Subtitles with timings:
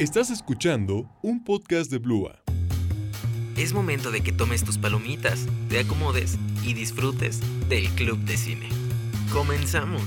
[0.00, 2.42] Estás escuchando un podcast de Blua.
[3.58, 8.70] Es momento de que tomes tus palomitas, te acomodes y disfrutes del Club de Cine.
[9.30, 10.00] Comenzamos.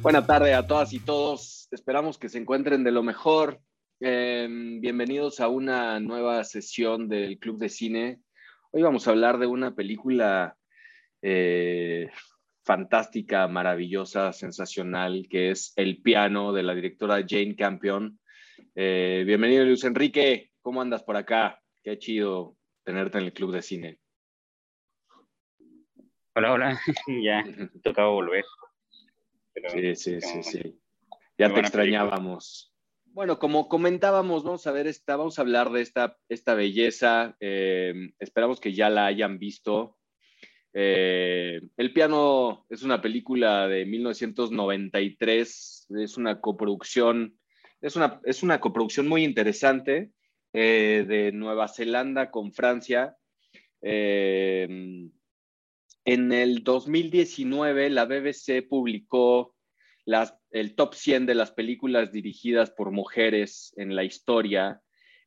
[0.00, 1.66] Buena tarde a todas y todos.
[1.72, 3.58] Esperamos que se encuentren de lo mejor.
[3.98, 4.46] Eh,
[4.78, 8.20] bienvenidos a una nueva sesión del Club de Cine.
[8.70, 10.56] Hoy vamos a hablar de una película
[11.20, 12.10] eh,
[12.62, 18.20] fantástica, maravillosa, sensacional, que es El piano de la directora Jane Campion.
[18.78, 20.52] Eh, bienvenido, Luis Enrique.
[20.60, 21.62] ¿Cómo andas por acá?
[21.82, 23.98] Qué chido tenerte en el club de cine.
[26.34, 26.78] Hola, hola.
[27.24, 27.42] ya
[27.82, 28.44] tocaba volver.
[29.68, 30.78] sí, sí, sí, sí.
[31.38, 32.74] Ya te extrañábamos.
[33.06, 37.34] Bueno, como comentábamos, vamos a ver esta, vamos a hablar de esta, esta belleza.
[37.40, 39.96] Eh, esperamos que ya la hayan visto.
[40.74, 47.38] Eh, el piano es una película de 1993, es una coproducción
[47.86, 50.10] es una, es una coproducción muy interesante
[50.52, 53.16] eh, de Nueva Zelanda con Francia.
[53.80, 55.08] Eh,
[56.04, 59.54] en el 2019, la BBC publicó
[60.04, 64.80] las, el top 100 de las películas dirigidas por mujeres en la historia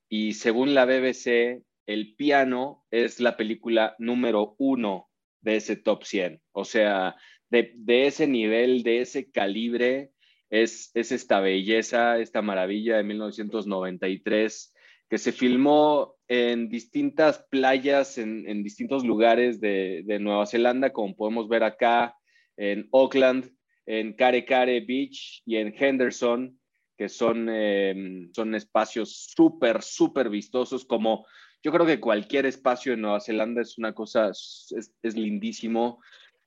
[0.10, 5.10] y según la BBC, El piano es la película número uno
[5.42, 6.42] de ese top 100.
[6.52, 7.16] O sea,
[7.50, 10.12] de, de ese nivel, de ese calibre,
[10.50, 14.74] es, esta belleza, esta maravilla de 1993
[15.10, 21.64] que se filmó en distintas playas, en, distintos lugares de, Nueva Zelanda, como podemos ver
[21.64, 22.16] acá
[22.58, 23.52] en Auckland,
[23.88, 26.60] en Kare Kare Beach y en Henderson,
[26.96, 31.26] que son, em, son espacios súper, súper vistosos, como
[31.64, 36.02] yo creo que cualquier espacio en Nueva Zelanda es una cosa, es, es lindísimo.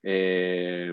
[0.05, 0.93] Eh,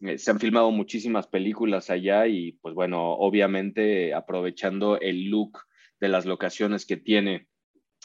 [0.00, 5.58] eh, se han filmado muchísimas películas allá y pues bueno, obviamente aprovechando el look
[6.00, 7.48] de las locaciones que tiene.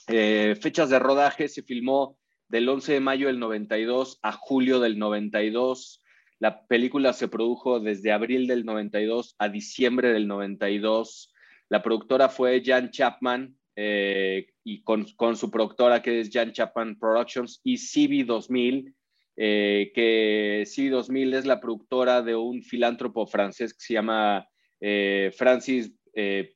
[0.07, 4.97] Eh, fechas de rodaje se filmó del 11 de mayo del 92 a julio del
[4.97, 6.01] 92.
[6.39, 11.31] La película se produjo desde abril del 92 a diciembre del 92.
[11.69, 17.59] La productora fue Jan Chapman y con, con, su productora que es Jan Chapman Productions
[17.63, 18.93] y CB 2000
[19.35, 24.47] eh, que C2000 es la productora de un filántropo francés que se llama
[24.79, 26.53] eh, Francis, eh,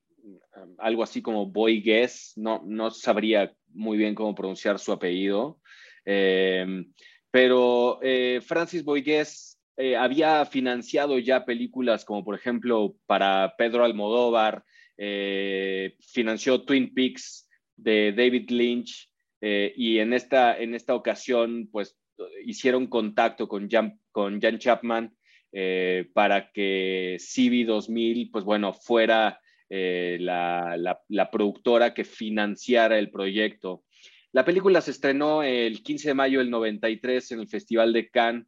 [0.77, 5.59] algo así como Boygues, no, no sabría muy bien cómo pronunciar su apellido,
[7.31, 7.99] pero
[8.41, 9.59] Francis Boygues
[9.97, 14.63] había financiado ya películas como por ejemplo para Pedro Almodóvar,
[14.97, 19.09] financió Twin Peaks de David Lynch,
[19.41, 21.95] y en esta, en esta ocasión, pues
[22.45, 25.16] hicieron contacto con Jan, Chapman
[25.51, 29.39] eh, para que CB2000, pues bueno, fuera
[29.69, 33.83] eh, la, productora que financiara el proyecto.
[34.31, 38.45] La película se estrenó el 15 de mayo del 93 en el Festival de Cannes.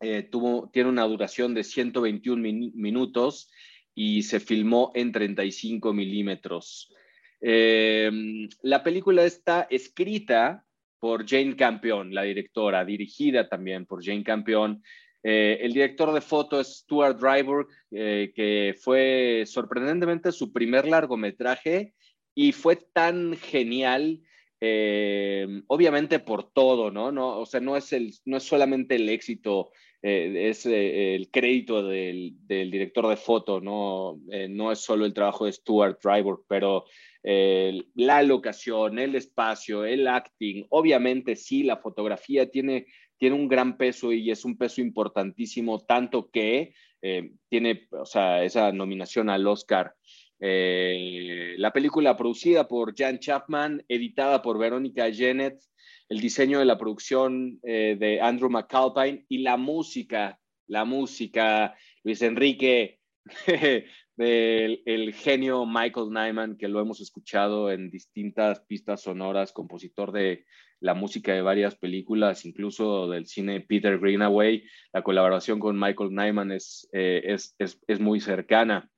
[0.00, 0.28] Eh,
[0.72, 2.42] tiene una duración de 121
[2.74, 3.50] minutos
[3.94, 6.92] y se filmó en 35 milímetros.
[7.40, 10.63] la película está escrita
[11.04, 14.82] por Jane Campion, la directora, dirigida también por Jane Campion.
[15.22, 21.92] Eh, el director de foto es Stuart Driver, eh, que fue sorprendentemente su primer largometraje
[22.34, 24.22] y fue tan genial,
[24.62, 27.12] eh, obviamente por todo, ¿no?
[27.12, 27.38] ¿no?
[27.38, 32.70] O sea, no es, el, no es solamente el éxito, es el crédito del, del,
[32.70, 34.20] director de foto, ¿no?
[34.48, 36.86] no es solo el trabajo de Stuart Driver, pero
[37.24, 42.86] la locación, el espacio, el acting, obviamente sí, la fotografía tiene,
[43.16, 46.74] tiene un gran peso y es un peso importantísimo, tanto que
[47.06, 49.94] eh, tiene, o sea, esa nominación al Oscar.
[50.40, 55.60] Eh, la película producida por Jan Chapman, editada por Verónica Jennett,
[56.08, 62.22] el diseño de la producción eh, de Andrew McAlpine y la música, la música, Luis
[62.22, 63.00] Enrique,
[64.16, 70.44] del el genio Michael Nyman, que lo hemos escuchado en distintas pistas sonoras, compositor de
[70.80, 74.64] la música de varias películas, incluso del cine Peter Greenaway.
[74.92, 78.90] La colaboración con Michael Nyman es, eh, es, es, es, muy cercana.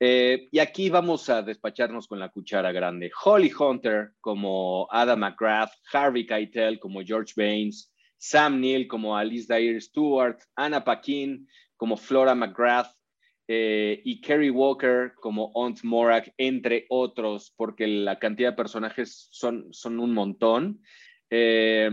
[0.00, 3.10] Eh, y aquí vamos a despacharnos con la cuchara grande.
[3.24, 9.82] Holly Hunter como Adam McGrath, Harvey Keitel como George Baines, Sam Neill como Alice Dyer
[9.82, 12.90] Stewart, Anna Paquin como Flora McGrath,
[13.50, 19.72] eh, y Kerry Walker como Ont Morak, entre otros, porque la cantidad de personajes son,
[19.72, 20.82] son un montón.
[21.30, 21.90] Eh,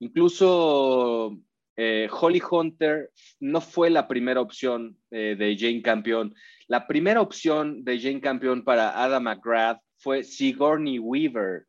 [0.00, 1.38] incluso
[1.76, 6.34] eh, Holly Hunter no fue la primera opción eh, de Jane Campion.
[6.66, 11.66] La primera opción de Jane Campion para Adam McGrath fue Sigourney Weaver,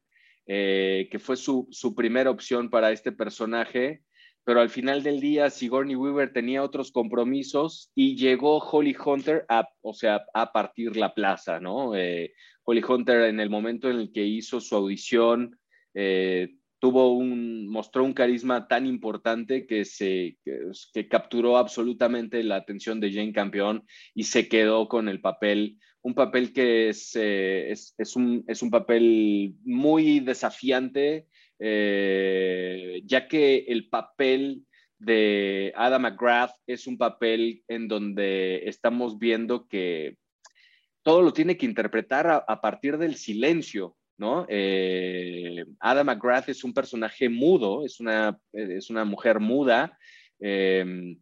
[0.47, 4.01] que fue su, su, primera opción para este personaje,
[4.49, 9.69] pero al final del día Sigourney Weaver tenía otros compromisos y llegó Holly Hunter a,
[9.83, 11.91] o sea, a partir la plaza, ¿no?
[11.91, 15.55] Holly Hunter en el momento en el que hizo su audición,
[16.79, 23.13] tuvo un, mostró un carisma tan importante que, se, que, capturó absolutamente la atención de
[23.13, 23.85] Jane Campion
[24.15, 28.63] y se quedó con el papel, un papel que es, eh, es, es, un, es
[28.63, 31.27] un, papel muy desafiante,
[31.59, 34.65] eh, ya que el papel
[34.97, 40.17] de Adam McGrath es un papel en donde estamos viendo que
[41.03, 44.45] todo lo tiene que interpretar a partir del silencio, ¿no?
[44.49, 49.97] Eh, Ada McGrath es un personaje mudo, es una, es una mujer muda,
[50.39, 51.17] em,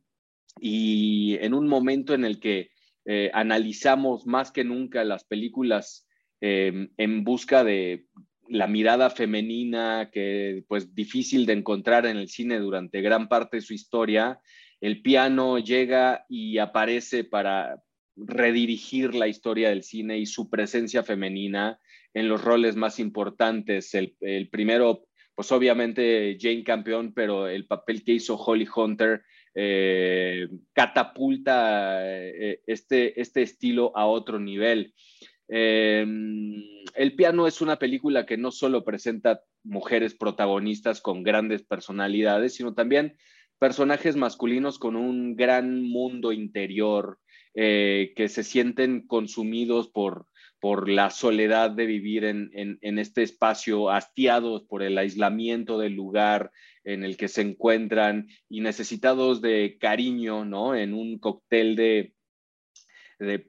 [0.60, 2.72] y en un momento en el que
[3.06, 6.06] eh, analizamos más que nunca las películas
[6.40, 8.06] en busca de
[8.50, 13.62] la mirada femenina, que pues difícil de encontrar en el cine durante gran parte de
[13.62, 14.40] su historia,
[14.82, 17.82] el piano llega y aparece para
[18.16, 21.80] redirigir la historia del cine y su presencia femenina
[22.14, 23.94] en los roles más importantes.
[23.94, 29.22] El, primero, pues obviamente Jane Campion, pero el papel que hizo Holly Hunter
[29.54, 34.94] eh, catapulta eh, este, este estilo a otro nivel.
[35.48, 36.64] Em,
[36.96, 42.74] el piano es una película que no solo presenta mujeres protagonistas con grandes personalidades, sino
[42.74, 43.18] también
[43.60, 47.20] personajes masculinos con un gran mundo interior
[47.54, 50.28] eh, que se sienten consumidos por,
[50.60, 56.52] por la soledad de vivir en, este espacio, hastiados por el aislamiento del lugar
[56.84, 60.76] en el que se encuentran y necesitados de cariño, ¿no?
[60.76, 62.14] En un cóctel de,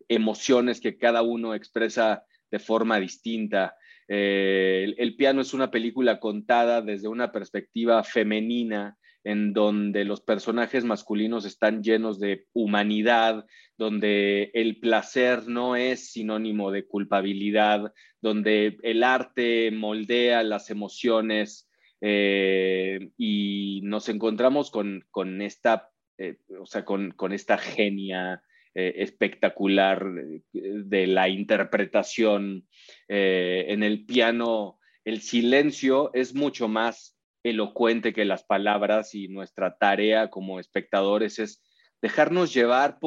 [0.08, 3.76] emociones que cada uno expresa de forma distinta.
[4.08, 10.84] Eh, el, piano es una película contada desde una perspectiva femenina, en donde los personajes
[10.84, 13.44] masculinos están llenos de humanidad,
[13.76, 17.92] donde el placer no es sinónimo de culpabilidad,
[18.22, 21.68] donde el arte moldea las emociones
[22.00, 28.42] eh, y nos encontramos con, esta, eh, o sea, con, esta genia
[28.74, 30.04] eh, espectacular
[30.52, 32.66] de la interpretación
[33.08, 34.78] en el piano.
[35.04, 41.62] El silencio es mucho más elocuente que las palabras y nuestra tarea como espectadores es
[42.00, 42.98] dejarnos llevar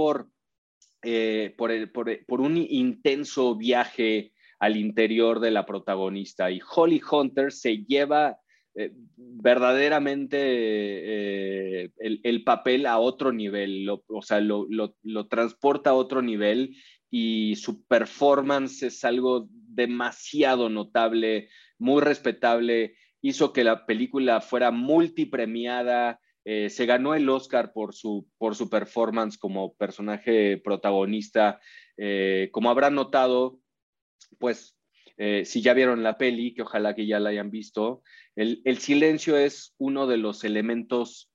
[1.03, 1.91] eh, por,
[2.25, 6.51] por, un intenso viaje al interior de la protagonista.
[6.51, 8.37] Y Holly Hunter se lleva
[8.73, 16.21] eh, verdaderamente eh, el, papel a otro nivel, o sea, lo, lo, transporta a otro
[16.21, 16.77] nivel
[17.09, 26.21] y su performance es algo demasiado notable, muy respetable hizo que la película fuera multipremiada,
[26.45, 31.59] eh, se ganó el Oscar por su, por su performance como personaje protagonista.
[32.51, 33.59] Como habrán notado,
[34.39, 34.75] pues
[35.17, 38.03] eh, si ya vieron la peli, que ojalá que ya la hayan visto,
[38.35, 41.31] el, silencio es uno de los elementos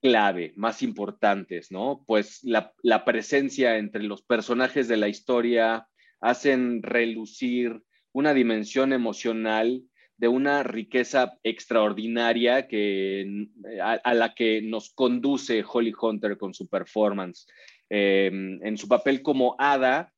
[0.00, 2.04] clave, más importantes, ¿no?
[2.06, 5.86] Pues la, presencia entre los personajes de la historia
[6.20, 9.82] hacen relucir una dimensión emocional
[10.16, 13.48] de una riqueza extraordinaria que,
[13.82, 17.46] a, la que nos conduce Holly Hunter con su performance.
[17.88, 20.11] Em, en su papel como Ada,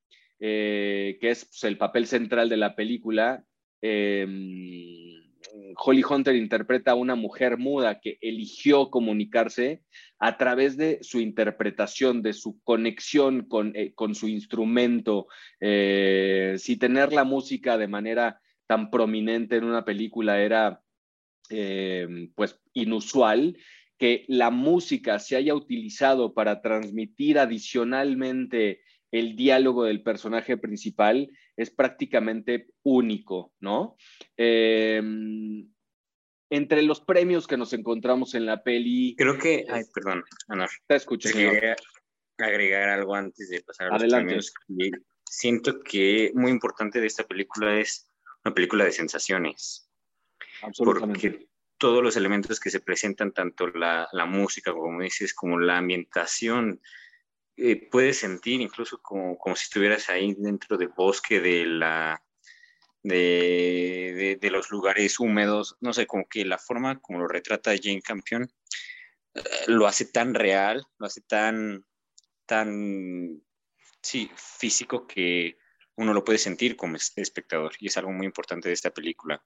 [0.47, 3.43] eh, que es pues, el papel central de la película,
[3.81, 5.23] em,
[5.79, 9.81] Holly Hunter interpreta a una mujer muda que eligió comunicarse
[10.19, 15.29] a través de su interpretación, de su conexión con, eh, con su instrumento,
[15.61, 20.83] eh, si tener la música de manera tan prominente en una película era
[21.49, 23.57] eh, pues inusual,
[23.97, 28.83] que la música se haya utilizado para transmitir adicionalmente
[29.15, 33.97] el diálogo del personaje principal es prácticamente único, ¿no?
[34.37, 35.69] Em,
[36.51, 39.15] entre los premios que nos encontramos en la peli.
[39.17, 40.69] Creo que, ay, perdón, Ana.
[40.89, 41.29] Te escucho.
[41.29, 41.77] Quería
[42.39, 44.25] agregar algo antes de pasar a los Adelante.
[44.27, 44.53] premios.
[45.25, 48.11] Siento que muy importante de esta película es
[48.45, 49.89] una película de sensaciones.
[50.77, 51.47] Porque
[51.79, 56.81] todos los elementos que se presentan, tanto la, música, como dices, como la ambientación,
[57.57, 62.21] eh, puedes sentir incluso como, como, si estuvieras ahí dentro del bosque de la
[63.03, 68.01] de, de, los lugares húmedos, no sé, como que la forma como lo retrata Jane
[68.01, 68.49] Campion
[69.67, 71.85] lo hace tan real, lo hace tan,
[72.47, 73.43] tan,
[74.01, 75.57] sí, físico que
[75.97, 79.43] uno lo puede sentir como espectador y es algo muy importante de esta película.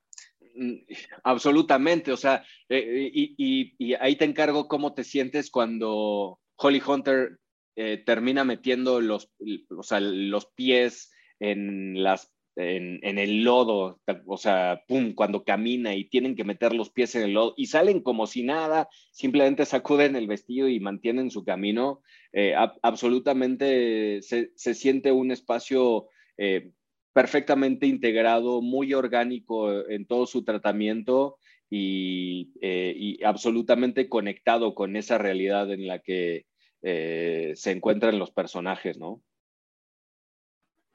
[0.55, 0.77] Mm,
[1.25, 7.39] absolutamente, o sea, eh, y, ahí te encargo cómo te sientes cuando Holly Hunter
[7.81, 15.45] eh, termina metiendo los, los pies en las en, el lodo, o sea, pum, cuando
[15.45, 18.89] camina y tienen que meter los pies en el lodo y salen como si nada,
[19.13, 26.73] simplemente sacuden el vestido y mantienen su camino, eh, absolutamente se, siente un espacio eh,
[27.13, 31.37] perfectamente integrado, muy orgánico en todo su tratamiento
[31.71, 36.47] y, eh, absolutamente conectado con esa realidad en la que
[36.81, 39.23] se encuentran los personajes, ¿no?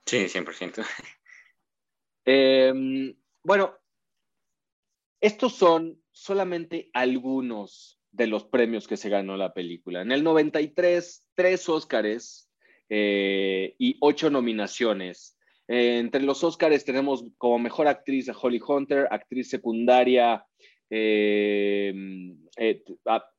[0.06, 0.84] Sí, 100%.
[2.26, 3.76] Em, bueno,
[5.20, 10.02] estos son solamente algunos de los premios que se ganó la película.
[10.02, 12.50] En el 93, tres Óscares
[12.90, 15.38] eh, y ocho nominaciones.
[15.68, 20.46] Eh, entre los Óscares tenemos como mejor actriz a Holly Hunter, actriz secundaria,
[20.90, 22.84] em, eh,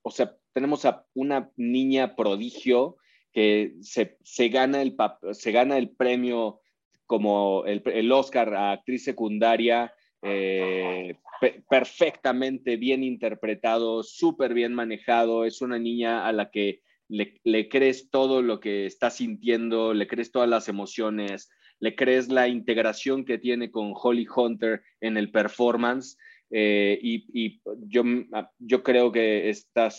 [0.02, 2.96] o sea, tenemos a una niña prodigio
[3.32, 4.96] que se, se, gana, el,
[5.32, 6.60] se gana el premio
[7.06, 9.92] como el, Oscar a actriz secundaria,
[10.22, 11.16] eh,
[11.68, 15.44] perfectamente bien interpretado, súper bien manejado.
[15.44, 20.32] Es una niña a la que le, crees todo lo que está sintiendo, le crees
[20.32, 26.16] todas las emociones, le crees la integración que tiene con Holly Hunter en el performance.
[26.56, 28.04] Eh, y, yo,
[28.60, 29.90] yo creo que está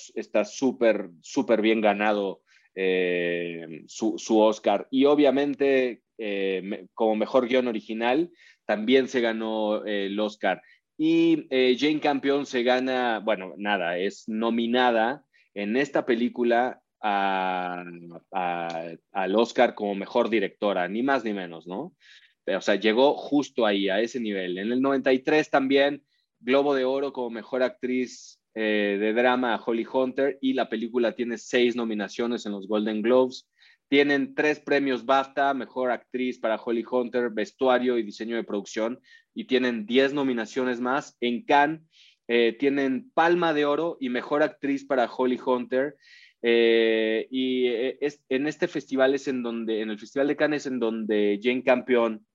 [0.46, 2.44] súper, súper bien ganado
[2.74, 4.88] eh, su, su, Oscar.
[4.90, 8.32] Y obviamente eh, como mejor guion original,
[8.64, 10.62] también se ganó el Oscar.
[10.98, 18.22] Y Jane Campion se gana, bueno, nada, es nominada en esta película al
[19.36, 21.94] Oscar como mejor directora, ni más ni menos, ¿no?
[22.48, 24.58] O sea, llegó justo ahí, a ese nivel.
[24.58, 26.02] En el 93 también,
[26.46, 31.38] Globo de Oro como mejor actriz de drama a Holly Hunter y la película tiene
[31.38, 33.50] seis nominaciones en los Golden Globes.
[33.88, 39.00] Tienen tres premios BAFTA, Mejor Actriz para Holly Hunter, Vestuario y Diseño de Producción,
[39.36, 41.16] y tienen diez nominaciones más.
[41.22, 41.82] En Cannes
[42.28, 45.98] eh, tienen Palma de Oro y Mejor Actriz para Holly Hunter.
[46.42, 48.00] Eh, y eh,
[48.30, 51.64] en este festival es en donde, en el Festival de Cannes es en donde Jane
[51.64, 52.26] Campion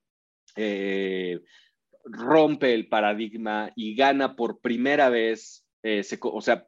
[2.05, 5.67] rompe el paradigma y gana por primera vez,
[6.21, 6.67] o sea,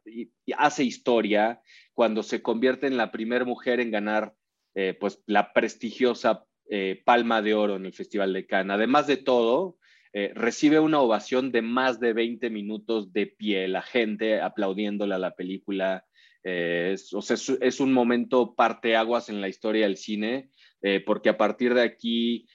[0.57, 1.61] hace historia
[1.95, 4.35] cuando se convierte en la primera mujer en ganar
[4.75, 8.75] eh, pues la prestigiosa eh, Palma de Oro en el Festival de Cannes.
[8.75, 9.77] Además de todo,
[10.15, 15.19] eh, recibe una ovación de más de 20 minutos de pie, la gente aplaudiéndole a
[15.19, 16.07] la película.
[16.45, 20.51] Es, o sea, es, un momento parteaguas en la historia del cine,
[21.07, 22.49] porque a partir de aquí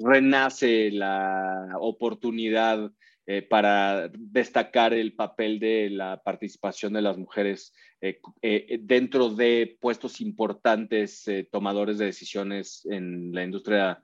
[0.00, 2.90] renace la oportunidad
[3.30, 9.76] eh, para destacar el papel de la participación de las mujeres eh, eh, dentro de
[9.80, 14.02] puestos importantes, tomadores de decisiones en la industria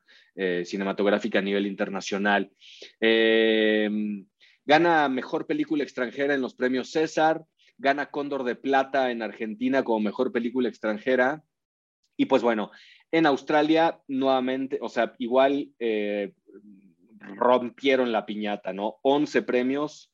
[0.65, 2.51] cinematográfica a nivel internacional.
[4.67, 7.45] gana mejor película extranjera en los premios César,
[7.79, 11.45] gana Cóndor de Plata en Argentina como mejor película extranjera.
[12.17, 12.73] Y pues bueno,
[13.17, 15.71] en Australia nuevamente, o sea, igual
[17.37, 18.97] rompieron la piñata, ¿no?
[19.03, 20.13] 11 premios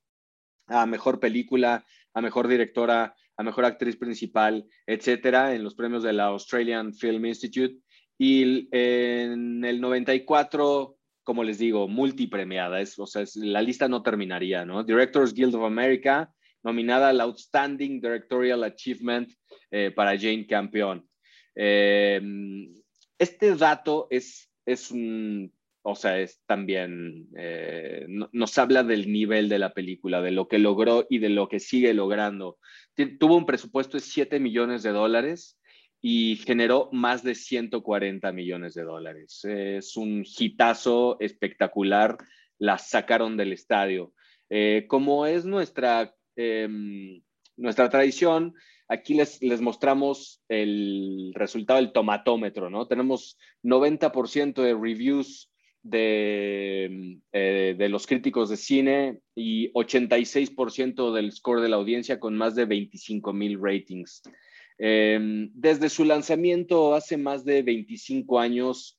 [0.71, 6.13] a mejor película, a mejor directora, a mejor actriz principal, etcétera, en los premios de
[6.13, 7.77] la Australian Film Institute.
[8.19, 14.65] Y en el 94, como les digo, multipremiada, es, o sea, la lista no terminaría,
[14.65, 14.85] ¿no?
[14.85, 19.33] Directors Guild of America, nominada al Outstanding Directorial Achievement
[19.71, 21.09] eh, para Jane Campion.
[21.55, 22.21] Eh,
[23.21, 29.59] este dato es, es un o sea, es también, eh, nos habla del nivel de
[29.59, 32.59] la película, de lo que logró y de lo que sigue logrando.
[33.19, 35.59] Tuvo un presupuesto de 7 millones de dólares
[36.03, 39.43] y generó más de 140 millones de dólares.
[39.45, 42.19] Es un hitazo espectacular,
[42.59, 44.13] la sacaron del estadio.
[44.51, 47.23] Eh, como es nuestra, em,
[47.57, 48.55] nuestra tradición,
[48.91, 52.87] aquí les, les mostramos el resultado del tomatómetro, ¿no?
[52.89, 55.49] Tenemos 90% de reviews
[55.83, 62.37] de, eh, de, los críticos de cine y 86% del score de la audiencia con
[62.37, 64.23] más de 25 mil ratings.
[64.77, 68.99] Em, desde su lanzamiento hace más de 25 años,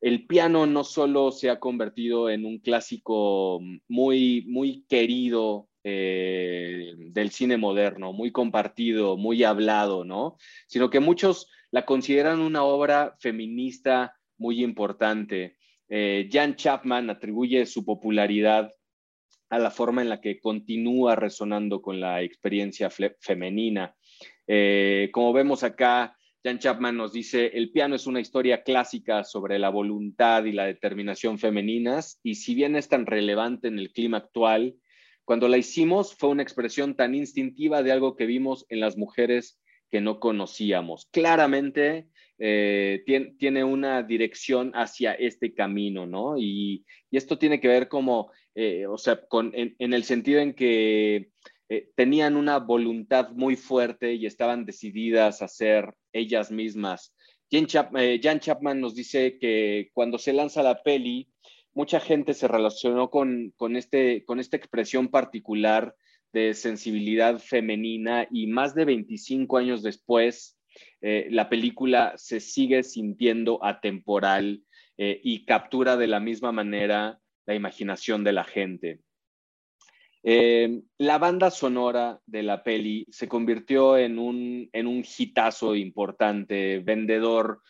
[0.00, 7.30] el piano no solo se ha convertido en un clásico muy, muy querido eh, del
[7.30, 10.36] cine moderno, muy compartido, muy hablado, ¿no?
[10.66, 15.56] Sino que muchos la consideran una obra feminista muy importante.
[15.88, 18.70] Eh, Jan Chapman atribuye su popularidad
[19.48, 23.94] a la forma en la que continúa resonando con la experiencia femenina.
[24.46, 29.58] Eh, como vemos acá, Jan Chapman nos dice, el piano es una historia clásica sobre
[29.58, 34.18] la voluntad y la determinación femeninas, y si bien es tan relevante en el clima
[34.18, 34.76] actual,
[35.24, 39.60] cuando la hicimos fue una expresión tan instintiva de algo que vimos en las mujeres
[39.90, 41.08] que no conocíamos.
[41.10, 42.08] Claramente
[42.38, 43.02] eh,
[43.38, 46.38] tiene, una dirección hacia este camino, ¿no?
[46.38, 49.20] Y, esto tiene que ver como, eh, o sea,
[49.52, 51.30] en, el sentido en que
[51.68, 57.14] eh, tenían una voluntad muy fuerte y estaban decididas a ser ellas mismas.
[57.52, 61.28] Jan Chapman nos dice que cuando se lanza la peli,
[61.74, 65.94] mucha gente se relacionó con, este, con esta expresión particular
[66.32, 70.58] de sensibilidad femenina y más de 25 años después,
[71.00, 74.62] eh, la película se sigue sintiendo atemporal
[74.96, 79.00] eh, y captura de la misma manera la imaginación de la gente.
[80.22, 86.78] Eh, la banda sonora de la peli se convirtió en un, en un hitazo importante,
[86.80, 87.60] vendedor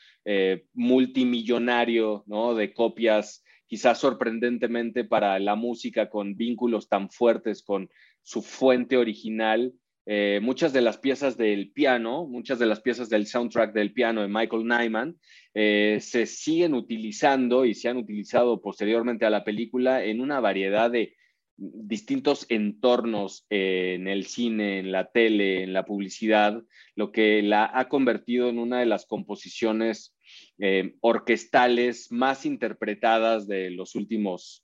[0.75, 2.55] multimillonario ¿no?
[2.55, 7.89] de copias quizás sorprendentemente para la música con vínculos tan fuertes con
[8.21, 9.73] su fuente original.
[10.07, 14.23] Eh, muchas de las piezas del piano, muchas de las piezas del soundtrack del piano
[14.23, 15.17] de Michael Nyman
[15.55, 20.91] eh, se siguen utilizando y se han utilizado posteriormente a la película en una variedad
[20.91, 21.15] de
[21.57, 26.61] distintos entornos eh, en el cine, en la tele, en la publicidad,
[26.97, 30.17] lo que la ha convertido en una de las composiciones
[30.61, 34.63] eh, orquestales más interpretadas de los últimos,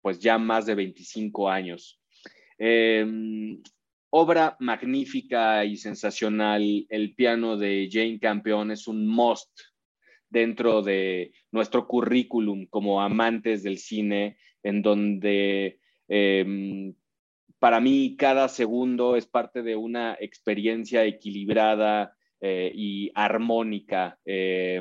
[0.00, 2.00] pues ya más de 25 años.
[2.56, 3.60] Em,
[4.10, 9.50] obra magnífica y sensacional, el piano de Jane Campion es un must
[10.28, 16.94] dentro de nuestro currículum como amantes del cine, en donde em,
[17.58, 22.14] para mí cada segundo es parte de una experiencia equilibrada,
[22.46, 24.18] eh, y armónica.
[24.26, 24.78] Eh,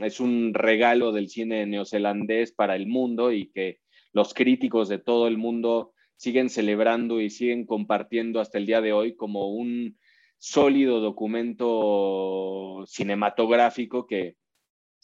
[0.00, 3.78] es un regalo del cine neozelandés para el mundo y que
[4.12, 8.92] los críticos de todo el mundo siguen celebrando y siguen compartiendo hasta el día de
[8.92, 9.96] hoy como un
[10.38, 14.34] sólido documento cinematográfico que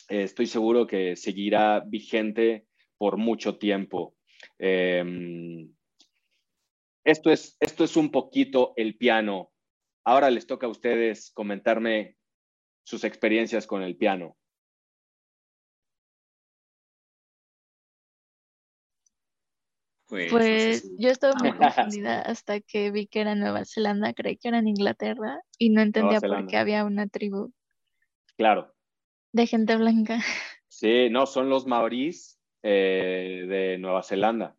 [0.08, 2.66] eh, estoy seguro que seguirá vigente
[2.98, 4.16] por mucho tiempo.
[4.58, 5.70] esto,
[7.30, 9.49] es, esto es un poquito el piano
[10.10, 12.16] Ahora les toca a ustedes comentarme
[12.82, 14.36] sus experiencias con el piano.
[20.08, 21.52] Pues, pues yo estaba muy
[21.96, 25.80] confundida hasta que vi que era Nueva Zelanda, creí que era en Inglaterra y no
[25.80, 27.52] entendía por qué había una tribu.
[28.36, 28.74] Claro.
[29.30, 30.18] De gente blanca.
[30.66, 34.56] Sí, no, son los maorís eh, de Nueva Zelanda.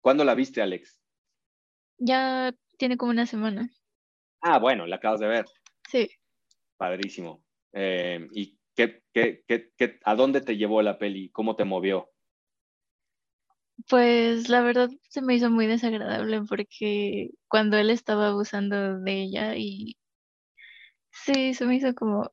[0.00, 0.98] ¿Cuándo la viste, Alex?
[1.98, 3.68] Ya tiene como una semana.
[4.46, 5.46] Ah, bueno, la acabas de ver.
[5.88, 6.06] Sí.
[6.76, 7.42] Padrísimo.
[7.72, 11.30] Eh, ¿Y qué, qué, qué, a dónde te llevó la peli?
[11.30, 12.10] ¿Cómo te movió?
[13.88, 19.56] Pues la verdad se me hizo muy desagradable porque cuando él estaba abusando de ella
[19.56, 19.96] y
[21.10, 22.30] sí, se me hizo como...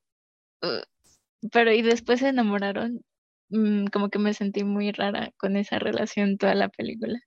[1.52, 3.06] pero y después se enamoraron,
[3.50, 7.20] mm, como que me sentí muy rara con esa relación toda la película.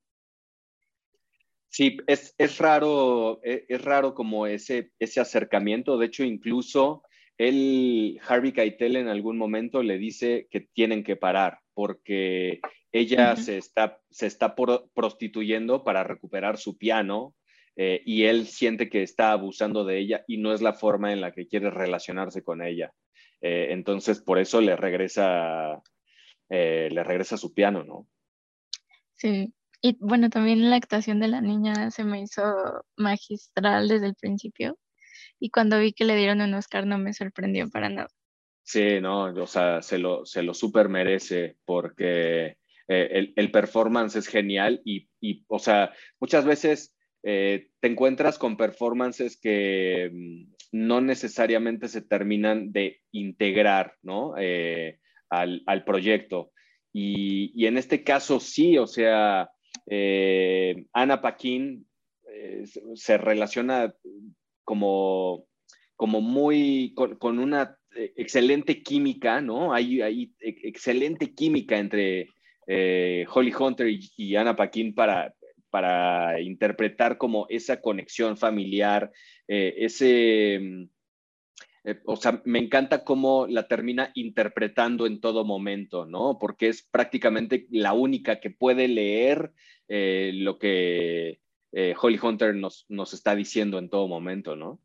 [1.75, 5.99] Sí, es, raro, e, es, raro como ese, ese acercamiento.
[5.99, 7.03] De hecho, incluso
[7.37, 12.61] él, Harvey Keitel en algún momento le dice que tienen que parar porque
[12.93, 17.35] ella se está, se está prostituyendo para recuperar su piano
[17.75, 21.21] eh, y él siente que está abusando de ella y no es la forma en
[21.21, 22.93] la que quiere relacionarse con ella.
[23.41, 25.83] Eh, entonces, por eso le regresa,
[26.51, 28.07] eh, le regresa su piano, ¿no?
[29.15, 29.53] Sí,
[29.87, 32.43] y bueno, también la actuación de la niña se me hizo
[32.97, 34.79] magistral desde el principio.
[35.39, 38.09] Y cuando vi que le dieron un Oscar no me sorprendió para nada.
[38.63, 42.57] Sí, no, o sea, se lo, se lo super merece porque
[42.89, 45.11] eh, el, performance es genial y,
[45.49, 52.73] o sea, muchas veces eh, te encuentras con performances que mm, no necesariamente se terminan
[52.73, 54.33] de integrar, ¿no?
[54.39, 56.53] Eh, al, al, proyecto.
[56.91, 59.51] Y, y, en este caso sí, o sea,
[59.87, 61.87] eh, Ana Paquín
[62.31, 63.95] eh, se relaciona
[64.65, 65.47] como,
[65.97, 67.79] como muy con, una
[68.17, 69.73] excelente química, ¿no?
[69.73, 72.29] Hay, hay excelente química entre
[72.67, 75.35] eh, Holly Hunter y, Ana Paquin para,
[75.71, 79.11] para interpretar como esa conexión familiar,
[79.49, 80.85] eh, ese, mm,
[81.85, 86.39] eh, o sea, me encanta cómo la termina interpretando en todo momento, ¿no?
[86.39, 89.53] Porque es prácticamente la única que puede leer
[89.89, 91.41] eh, lo que
[92.01, 94.81] Holly Hunter nos, nos está diciendo en todo momento, ¿no?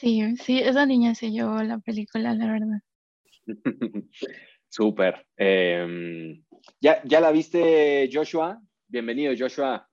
[0.00, 2.80] Sí, sí, esa niña se llevó la película, la verdad.
[4.70, 5.26] Súper.
[5.36, 6.42] Em,
[6.80, 8.62] ¿ya, ¿Ya la viste, Joshua?
[8.86, 9.89] Bienvenido, Joshua.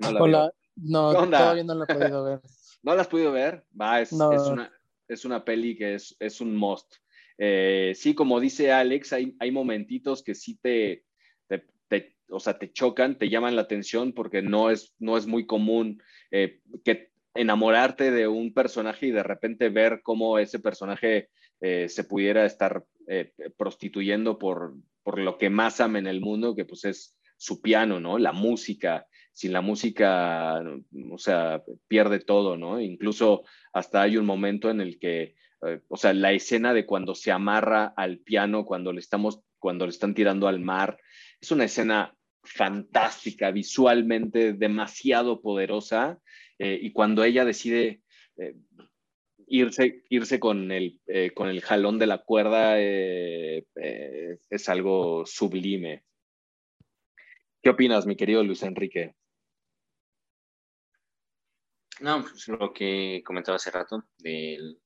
[0.00, 2.40] Hola, no, todavía no la he podido ver.
[2.82, 3.64] ¿No la has podido ver?
[3.80, 4.70] Va, es, una,
[5.08, 6.96] es una peli que es, es un must.
[7.38, 11.04] Eh, sí, como dice Alex, hay, hay momentitos que sí te,
[11.48, 15.46] te, o sea, te chocan, te llaman la atención porque no es, no es muy
[15.46, 21.30] común eh, que enamorarte de un personaje y de repente ver cómo ese personaje
[21.60, 22.84] eh, se pudiera estar
[23.58, 28.00] prostituyendo por, por lo que más ama en el mundo, que pues es su piano,
[28.00, 28.18] ¿no?
[28.18, 30.62] La música, sin la música,
[31.10, 32.80] o sea, pierde todo, ¿no?
[32.80, 33.42] Incluso
[33.72, 35.34] hasta hay un momento en el que,
[35.66, 39.86] eh, o sea, la escena de cuando se amarra al piano, cuando le estamos, cuando
[39.86, 40.98] le están tirando al mar,
[41.40, 46.20] es una escena fantástica, visualmente demasiado poderosa,
[46.60, 48.02] eh, y cuando ella decide
[48.36, 48.54] eh,
[49.48, 51.00] irse, irse con, el,
[51.34, 56.04] con el jalón de la cuerda, es algo sublime.
[57.60, 59.14] ¿Qué opinas, mi querido Luis Enrique?
[62.04, 64.78] No, pues lo que comentaba hace rato, del,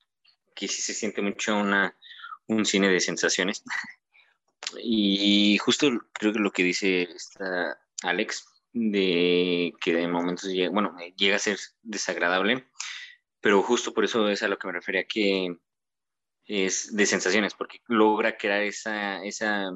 [0.55, 1.99] que sí se siente mucho una,
[2.47, 3.65] un cine de sensaciones.
[4.85, 10.97] y justo creo que lo que dice esta Alex, de que de momentos llega, bueno,
[11.17, 12.69] llega a ser desagradable,
[13.41, 15.57] pero justo por eso es a lo que me refería que
[16.45, 19.73] es de sensaciones, porque logra crear esa, esa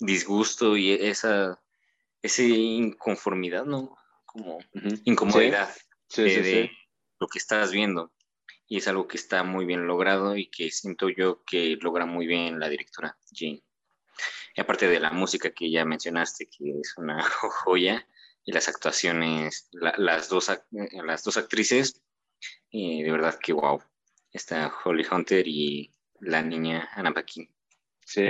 [0.00, 1.62] disgusto y esa,
[2.22, 3.98] esa inconformidad, ¿no?
[4.24, 4.60] Como
[5.04, 5.76] incomodidad
[6.16, 6.70] de,
[7.18, 8.12] lo que estás viendo.
[8.68, 12.26] Y es algo que está muy bien logrado y que siento yo que logra muy
[12.26, 13.62] bien la directora Jane.
[14.56, 17.22] Y aparte de la música que ya mencionaste, que es una
[17.64, 18.06] joya,
[18.46, 22.00] y las actuaciones, las, dos, las dos actrices,
[22.70, 23.82] y de verdad que wow.
[24.32, 27.48] Está Holly Hunter y la niña Anna Paquin.
[28.04, 28.22] Sí,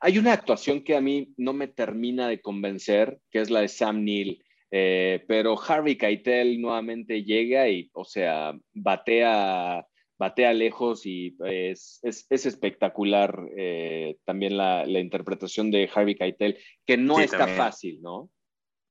[0.00, 3.68] hay una actuación que a mí no me termina de convencer, que es la de
[3.68, 4.42] Sam Neill.
[4.70, 9.86] Eh, pero Harvey Keitel nuevamente llega y, o sea, batea,
[10.18, 17.48] batea lejos y es, espectacular eh, también la, interpretación de Harvey Keitel, que no está
[17.48, 18.30] fácil, ¿no?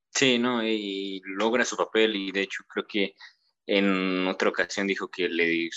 [0.10, 3.13] Sí, no, y logra su papel y de hecho creo que
[3.68, 5.70] en otra ocasión dijo que le,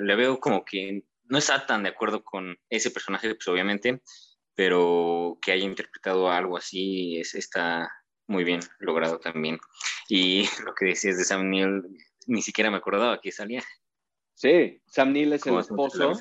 [0.00, 4.02] le veo como que no está tan de acuerdo con ese personaje, pues obviamente,
[4.54, 7.88] pero que haya interpretado algo así es, está,
[8.26, 9.58] muy bien logrado también.
[10.08, 11.82] Y lo que decías de Sam Neill,
[12.26, 13.62] ni siquiera me acordaba que salía.
[14.34, 16.12] Sí, Sam Neill es el esposo.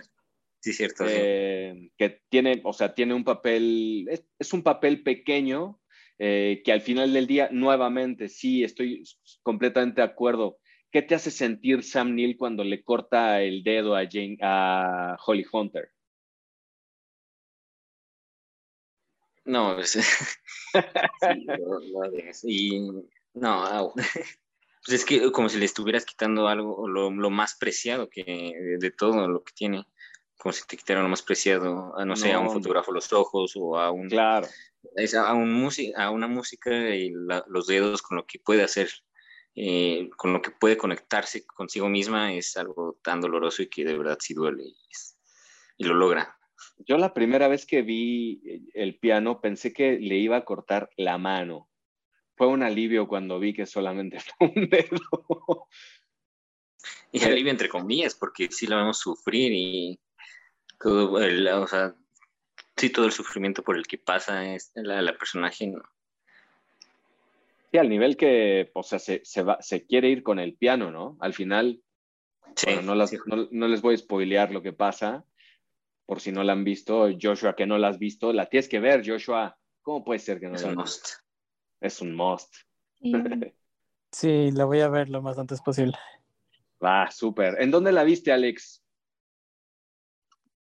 [0.59, 1.05] Sí, cierto.
[1.07, 5.79] Eh, que tiene, o sea, tiene un papel, es, un papel pequeño
[6.17, 9.03] eh, que al final del día, nuevamente, sí, estoy
[9.43, 10.57] completamente de acuerdo.
[10.91, 15.45] ¿Qué te hace sentir Sam Neill cuando le corta el dedo a, Jane, a Holly
[15.51, 15.89] Hunter?
[19.45, 19.95] No, es,
[22.43, 22.89] y
[23.33, 28.53] no, pues es que como si le estuvieras quitando algo, lo, lo más preciado que
[28.79, 29.85] de, todo lo que tiene,
[30.37, 33.53] como si te quitaran lo más preciado, a, no, sé, a un fotógrafo los ojos
[33.55, 34.09] o a un...
[34.09, 34.47] Claro.
[35.17, 37.11] a, un a una música y
[37.47, 38.89] los dedos con lo que puede hacer,
[39.55, 43.97] eh, con lo que puede conectarse consigo misma es algo tan doloroso y que de
[43.97, 44.63] verdad sí duele
[45.77, 46.37] y lo logra.
[46.77, 51.17] Yo la primera vez que vi el piano pensé que le iba a cortar la
[51.17, 51.69] mano.
[52.35, 55.67] Fue un alivio cuando vi que solamente fue un dedo.
[57.11, 59.99] Y alivio entre comillas, porque sí la vemos sufrir y
[60.79, 61.95] todo el, o sea,
[62.75, 65.67] sí todo el sufrimiento por el que pasa es la, personaje.
[65.67, 65.81] ¿no?
[67.71, 71.17] Sí, al nivel que, o sea, se, va, se quiere ir con el piano, ¿no?
[71.21, 71.81] Al final,
[72.83, 72.95] no,
[73.51, 75.25] no, les voy a spoilear lo que pasa,
[76.05, 78.79] por si no la han visto, Joshua que no la has visto, la tienes que
[78.79, 79.57] ver, Joshua.
[79.81, 81.07] ¿Cómo puede ser que no es la un must.
[81.81, 82.53] Es un must.
[84.11, 84.49] Sí.
[84.51, 85.97] la voy a ver lo más antes posible.
[86.81, 87.61] Va, súper.
[87.61, 88.81] ¿En dónde la viste, Alex?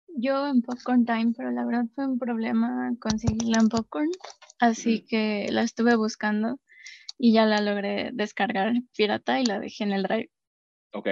[0.09, 4.11] Yo en Popcorn Time, pero la verdad fue un problema conseguirla en Popcorn,
[4.59, 6.59] así que la estuve buscando
[7.17, 10.31] y ya la logré descargar pirata y la dejé en el drive.
[10.93, 11.09] Ok,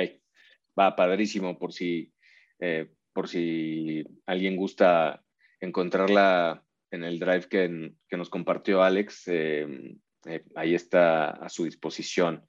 [0.79, 2.13] va, padrísimo, por si
[2.59, 5.23] eh, por si alguien gusta
[5.61, 9.29] encontrarla en el drive que, que nos compartió Alex.
[9.29, 9.97] Eh,
[10.27, 12.47] eh, ahí está a su disposición.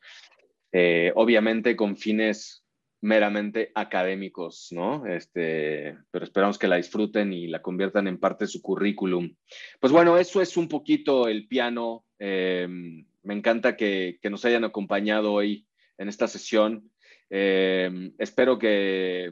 [1.15, 2.63] obviamente con fines
[3.04, 5.06] meramente académicos, ¿no?
[5.06, 9.36] Este, pero esperamos que la disfruten y la conviertan en parte de su currículum.
[9.82, 12.06] Pues bueno, eso es un poquito el piano.
[12.17, 12.65] Eh,
[13.23, 16.89] me encanta que, nos hayan acompañado hoy en esta sesión.
[17.30, 19.30] Eh, espero que,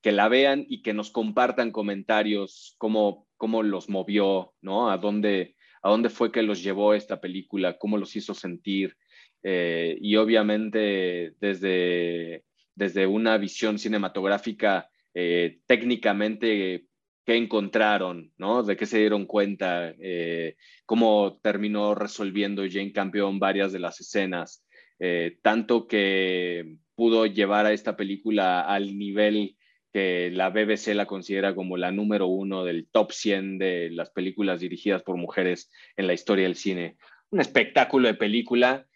[0.00, 4.90] que la vean y que nos compartan comentarios, cómo, cómo los movió, ¿no?
[4.90, 8.96] A dónde, a dónde fue que los llevó esta película, cómo los hizo sentir.
[9.42, 16.86] Eh, y obviamente desde desde una visión cinematográfica eh, técnicamente
[17.24, 18.62] qué encontraron, ¿no?
[18.62, 24.64] De qué se dieron cuenta, eh, cómo terminó resolviendo Jane Campion varias de las escenas,
[24.98, 29.56] eh, tanto que pudo llevar a esta película al nivel
[29.94, 34.60] que la BBC la considera como la número uno del top 100 de las películas
[34.60, 36.98] dirigidas por mujeres en la historia del cine.
[37.30, 38.86] Un espectáculo de película.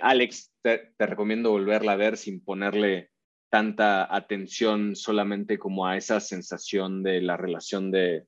[0.00, 3.10] Alex, te, recomiendo volverla a ver sin ponerle
[3.50, 8.24] tanta atención solamente como a esa sensación de la relación de,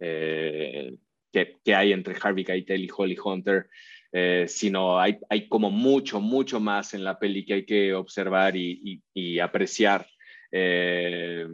[0.00, 0.94] eh,
[1.32, 3.68] que, hay entre Harvey Keitel y Holly Hunter,
[4.12, 8.56] eh, sino hay, hay, como mucho, mucho más en la peli que hay que observar
[8.56, 9.02] y,
[9.40, 10.06] apreciar.
[10.50, 11.46] Eh,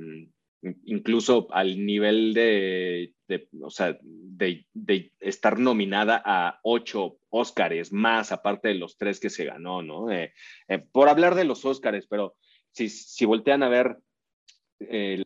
[0.84, 3.14] incluso al nivel de,
[3.60, 4.66] o sea, de,
[5.20, 10.10] estar nominada a ocho Óscares más, aparte de los tres que se ganó, ¿no?
[10.10, 10.32] Eh,
[10.68, 12.36] eh, por hablar de los Óscares, pero
[12.70, 13.96] si, si voltean a ver
[14.80, 15.22] eh,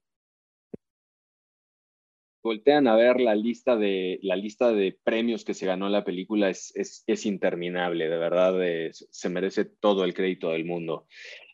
[2.42, 6.48] voltean a ver la lista de, la lista de premios que se ganó la película,
[6.48, 8.54] es, es, interminable, de verdad,
[8.92, 11.06] se merece todo el crédito del mundo.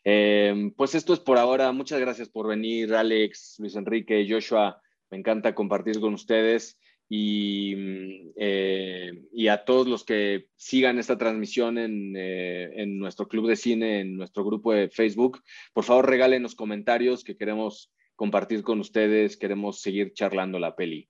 [0.07, 1.71] Em, pues esto es por ahora.
[1.71, 4.79] Muchas gracias por venir, Alex, Luis Enrique, Joshua.
[5.09, 6.79] Me encanta compartir con ustedes.
[7.09, 13.27] Y, mm, eh, y, a todos los que sigan esta transmisión en, eh, en, nuestro
[13.27, 17.91] club de cine, en nuestro grupo de Facebook, por favor regalen los comentarios que queremos
[18.15, 21.09] compartir con ustedes, queremos seguir charlando la peli.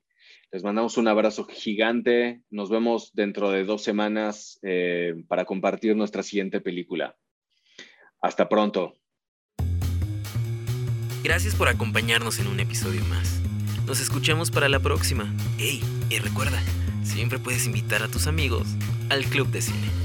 [0.51, 6.23] Les mandamos un abrazo gigante, nos vemos dentro de dos semanas eh, para compartir nuestra
[6.23, 7.15] siguiente película.
[8.25, 8.95] Hasta pronto.
[11.23, 13.39] Gracias por acompañarnos en un episodio más.
[13.85, 15.31] Nos escuchamos para la próxima.
[15.59, 16.59] Hey, y recuerda,
[17.03, 18.65] siempre puedes invitar a tus amigos
[19.11, 20.04] al Club de Cine.